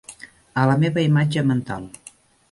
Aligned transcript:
A 0.61 0.63
la 0.69 0.77
meva 0.83 1.03
imatge 1.09 1.43
mental 1.51 1.85